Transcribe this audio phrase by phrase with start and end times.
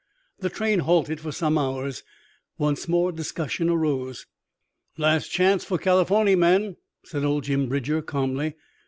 [0.39, 2.01] The train halted for some hours.
[2.57, 4.25] Once more discussion rose.
[4.97, 8.55] "Last chance for Californy, men," said old Jim Bridger calmly.